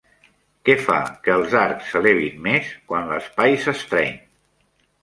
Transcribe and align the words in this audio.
Què 0.69 0.75
fa 0.87 0.95
que 1.27 1.35
els 1.41 1.53
arcs 1.65 1.91
s'elevin 1.91 2.43
més 2.49 2.73
quan 2.91 3.09
l'espai 3.13 3.61
s'estreny? 3.69 4.15